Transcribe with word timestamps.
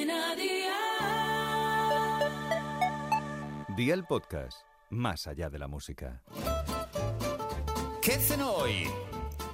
Cadena 0.00 0.34
Dial. 0.34 0.76
Día 3.76 3.94
el 3.94 4.04
podcast, 4.04 4.62
más 4.88 5.26
allá 5.26 5.50
de 5.50 5.58
la 5.58 5.68
música. 5.68 6.22
¿Qué 8.00 8.12
cenó 8.12 8.50
hoy? 8.52 8.88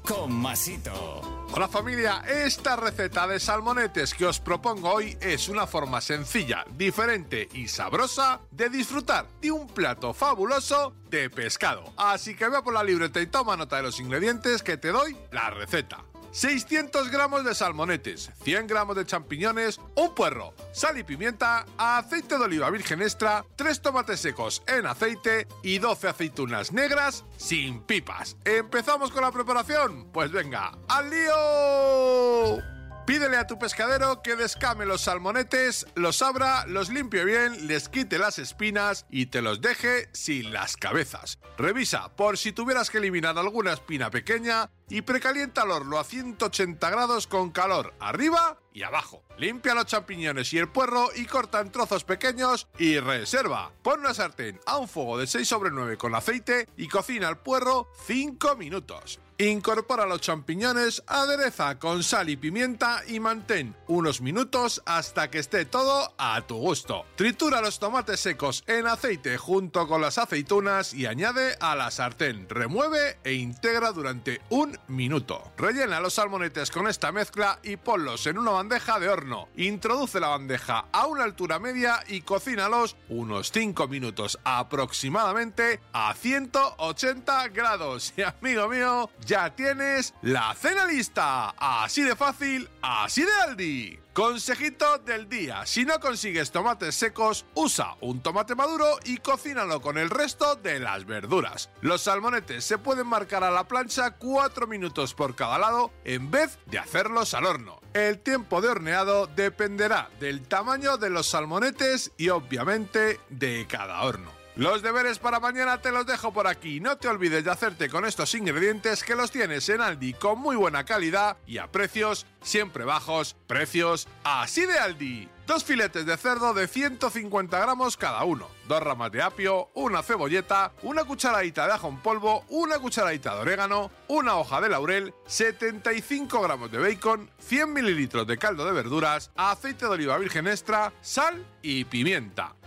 Con 0.06 0.32
Masito. 0.32 1.20
Hola 1.52 1.66
familia, 1.66 2.22
esta 2.28 2.76
receta 2.76 3.26
de 3.26 3.40
salmonetes 3.40 4.14
que 4.14 4.26
os 4.26 4.38
propongo 4.38 4.90
hoy 4.90 5.18
es 5.20 5.48
una 5.48 5.66
forma 5.66 6.00
sencilla, 6.00 6.64
diferente 6.76 7.48
y 7.52 7.66
sabrosa 7.66 8.40
de 8.52 8.68
disfrutar 8.68 9.26
de 9.40 9.50
un 9.50 9.66
plato 9.66 10.14
fabuloso 10.14 10.94
de 11.10 11.28
pescado. 11.28 11.92
Así 11.96 12.36
que 12.36 12.48
ve 12.48 12.62
por 12.62 12.74
la 12.74 12.84
libreta 12.84 13.20
y 13.20 13.26
toma 13.26 13.56
nota 13.56 13.78
de 13.78 13.82
los 13.82 13.98
ingredientes 13.98 14.62
que 14.62 14.76
te 14.76 14.92
doy 14.92 15.16
la 15.32 15.50
receta. 15.50 16.04
600 16.36 17.10
gramos 17.10 17.44
de 17.44 17.54
salmonetes, 17.54 18.30
100 18.42 18.66
gramos 18.66 18.94
de 18.94 19.06
champiñones, 19.06 19.80
un 19.94 20.14
puerro, 20.14 20.52
sal 20.70 20.98
y 20.98 21.02
pimienta, 21.02 21.64
aceite 21.78 22.36
de 22.36 22.44
oliva 22.44 22.68
virgen 22.68 23.00
extra, 23.00 23.42
3 23.56 23.80
tomates 23.80 24.20
secos 24.20 24.62
en 24.66 24.84
aceite 24.84 25.48
y 25.62 25.78
12 25.78 26.08
aceitunas 26.08 26.72
negras 26.72 27.24
sin 27.38 27.80
pipas. 27.80 28.36
¿Empezamos 28.44 29.10
con 29.12 29.22
la 29.22 29.32
preparación? 29.32 30.12
Pues 30.12 30.30
venga, 30.30 30.72
¡al 30.88 31.08
lío! 31.08 32.75
Pídele 33.06 33.36
a 33.36 33.46
tu 33.46 33.56
pescadero 33.56 34.20
que 34.20 34.34
descame 34.34 34.84
los 34.84 35.02
salmonetes, 35.02 35.86
los 35.94 36.22
abra, 36.22 36.66
los 36.66 36.88
limpie 36.88 37.24
bien, 37.24 37.68
les 37.68 37.88
quite 37.88 38.18
las 38.18 38.40
espinas 38.40 39.06
y 39.08 39.26
te 39.26 39.42
los 39.42 39.60
deje 39.60 40.08
sin 40.12 40.52
las 40.52 40.76
cabezas. 40.76 41.38
Revisa 41.56 42.16
por 42.16 42.36
si 42.36 42.50
tuvieras 42.50 42.90
que 42.90 42.98
eliminar 42.98 43.38
alguna 43.38 43.74
espina 43.74 44.10
pequeña 44.10 44.72
y 44.88 45.02
precalienta 45.02 45.62
el 45.62 45.70
horno 45.70 46.00
a 46.00 46.04
180 46.04 46.90
grados 46.90 47.28
con 47.28 47.52
calor 47.52 47.94
arriba 48.00 48.58
y 48.72 48.82
abajo. 48.82 49.22
Limpia 49.38 49.74
los 49.74 49.86
champiñones 49.86 50.52
y 50.52 50.58
el 50.58 50.68
puerro 50.68 51.10
y 51.14 51.26
corta 51.26 51.60
en 51.60 51.70
trozos 51.70 52.02
pequeños 52.02 52.66
y 52.76 52.98
reserva. 52.98 53.70
Pon 53.84 54.00
una 54.00 54.14
sartén 54.14 54.58
a 54.66 54.78
un 54.78 54.88
fuego 54.88 55.16
de 55.16 55.28
6 55.28 55.46
sobre 55.46 55.70
9 55.70 55.96
con 55.96 56.16
aceite 56.16 56.68
y 56.76 56.88
cocina 56.88 57.28
el 57.28 57.38
puerro 57.38 57.86
5 58.08 58.56
minutos. 58.56 59.20
Incorpora 59.38 60.06
los 60.06 60.22
champiñones, 60.22 61.02
adereza 61.06 61.78
con 61.78 62.02
sal 62.02 62.30
y 62.30 62.38
pimienta 62.38 63.02
y 63.06 63.20
mantén 63.20 63.76
unos 63.86 64.22
minutos 64.22 64.80
hasta 64.86 65.30
que 65.30 65.40
esté 65.40 65.66
todo 65.66 66.14
a 66.16 66.40
tu 66.46 66.56
gusto. 66.56 67.04
Tritura 67.16 67.60
los 67.60 67.78
tomates 67.78 68.20
secos 68.20 68.64
en 68.66 68.86
aceite 68.86 69.36
junto 69.36 69.86
con 69.86 70.00
las 70.00 70.16
aceitunas 70.16 70.94
y 70.94 71.04
añade 71.04 71.54
a 71.60 71.76
la 71.76 71.90
sartén. 71.90 72.48
Remueve 72.48 73.18
e 73.24 73.34
integra 73.34 73.92
durante 73.92 74.40
un 74.48 74.78
minuto. 74.88 75.52
Rellena 75.58 76.00
los 76.00 76.14
salmonetes 76.14 76.70
con 76.70 76.88
esta 76.88 77.12
mezcla 77.12 77.58
y 77.62 77.76
ponlos 77.76 78.26
en 78.26 78.38
una 78.38 78.52
bandeja 78.52 78.98
de 78.98 79.10
horno. 79.10 79.48
Introduce 79.56 80.18
la 80.18 80.28
bandeja 80.28 80.86
a 80.92 81.06
una 81.08 81.24
altura 81.24 81.58
media 81.58 82.02
y 82.08 82.22
cocínalos 82.22 82.96
unos 83.10 83.52
5 83.52 83.86
minutos 83.86 84.38
aproximadamente 84.44 85.80
a 85.92 86.14
180 86.14 87.48
grados. 87.48 88.14
Y 88.16 88.22
amigo 88.22 88.68
mío, 88.68 89.10
ya 89.26 89.54
tienes 89.54 90.14
la 90.22 90.54
cena 90.54 90.86
lista. 90.86 91.50
Así 91.58 92.02
de 92.02 92.16
fácil, 92.16 92.70
así 92.80 93.22
de 93.22 93.32
Aldi. 93.46 94.00
Consejito 94.14 94.96
del 94.96 95.28
día, 95.28 95.66
si 95.66 95.84
no 95.84 96.00
consigues 96.00 96.50
tomates 96.50 96.94
secos, 96.94 97.44
usa 97.52 97.96
un 98.00 98.22
tomate 98.22 98.54
maduro 98.54 98.98
y 99.04 99.18
cocínalo 99.18 99.82
con 99.82 99.98
el 99.98 100.08
resto 100.08 100.56
de 100.56 100.80
las 100.80 101.04
verduras. 101.04 101.68
Los 101.82 102.00
salmonetes 102.00 102.64
se 102.64 102.78
pueden 102.78 103.06
marcar 103.06 103.44
a 103.44 103.50
la 103.50 103.68
plancha 103.68 104.12
4 104.12 104.66
minutos 104.66 105.12
por 105.12 105.34
cada 105.36 105.58
lado 105.58 105.92
en 106.04 106.30
vez 106.30 106.58
de 106.64 106.78
hacerlos 106.78 107.34
al 107.34 107.44
horno. 107.44 107.78
El 107.92 108.18
tiempo 108.20 108.62
de 108.62 108.68
horneado 108.68 109.26
dependerá 109.26 110.08
del 110.18 110.48
tamaño 110.48 110.96
de 110.96 111.10
los 111.10 111.26
salmonetes 111.26 112.12
y 112.16 112.30
obviamente 112.30 113.20
de 113.28 113.66
cada 113.68 114.00
horno. 114.00 114.35
Los 114.56 114.80
deberes 114.80 115.18
para 115.18 115.38
mañana 115.38 115.82
te 115.82 115.92
los 115.92 116.06
dejo 116.06 116.32
por 116.32 116.46
aquí. 116.46 116.80
No 116.80 116.96
te 116.96 117.08
olvides 117.08 117.44
de 117.44 117.50
hacerte 117.50 117.90
con 117.90 118.06
estos 118.06 118.34
ingredientes 118.34 119.04
que 119.04 119.14
los 119.14 119.30
tienes 119.30 119.68
en 119.68 119.82
Aldi 119.82 120.14
con 120.14 120.38
muy 120.38 120.56
buena 120.56 120.86
calidad 120.86 121.36
y 121.46 121.58
a 121.58 121.70
precios 121.70 122.24
siempre 122.40 122.84
bajos. 122.84 123.36
Precios 123.46 124.08
así 124.24 124.64
de 124.64 124.78
Aldi. 124.78 125.28
Dos 125.46 125.62
filetes 125.62 126.06
de 126.06 126.16
cerdo 126.16 126.54
de 126.54 126.68
150 126.68 127.60
gramos 127.60 127.98
cada 127.98 128.24
uno, 128.24 128.48
dos 128.66 128.82
ramas 128.82 129.12
de 129.12 129.22
apio, 129.22 129.68
una 129.74 130.02
cebolleta, 130.02 130.72
una 130.82 131.04
cucharadita 131.04 131.66
de 131.66 131.74
ajo 131.74 131.88
en 131.88 131.98
polvo, 131.98 132.44
una 132.48 132.80
cucharadita 132.80 133.34
de 133.34 133.42
orégano, 133.42 133.90
una 134.08 134.36
hoja 134.36 134.60
de 134.60 134.70
laurel, 134.70 135.14
75 135.26 136.40
gramos 136.40 136.72
de 136.72 136.78
bacon, 136.78 137.30
100 137.38 137.72
mililitros 137.72 138.26
de 138.26 138.38
caldo 138.38 138.64
de 138.64 138.72
verduras, 138.72 139.30
aceite 139.36 139.84
de 139.84 139.92
oliva 139.92 140.18
virgen 140.18 140.48
extra, 140.48 140.92
sal 141.00 141.46
y 141.62 141.84
pimienta. 141.84 142.56